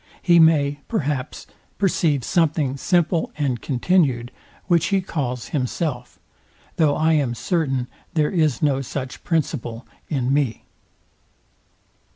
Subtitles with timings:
[0.23, 1.45] He may, perhaps,
[1.77, 4.31] perceive something simple and continued,
[4.65, 6.17] which he calls himself;
[6.77, 10.63] though I am certain there is no such principle in me.